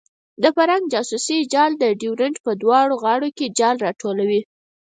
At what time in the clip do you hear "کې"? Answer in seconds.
3.37-3.53